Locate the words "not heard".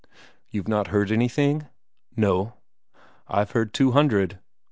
0.67-1.11